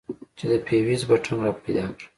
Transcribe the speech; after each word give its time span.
چې 0.37 0.45
د 0.51 0.53
فيوز 0.67 1.01
بټن 1.09 1.37
راپيدا 1.45 1.85
کړم. 1.95 2.03